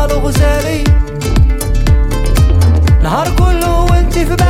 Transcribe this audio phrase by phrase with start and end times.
[0.00, 0.84] ماله غزالي
[3.02, 4.49] نهار كله وانتي في بالي